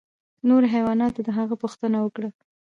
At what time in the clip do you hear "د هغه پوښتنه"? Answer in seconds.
1.27-1.97